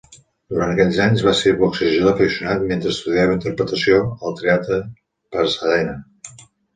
[0.51, 4.79] Durant aquells anys va ser boxejador aficionat mentre estudiava interpretació al Teatre
[5.37, 5.95] Pasadena.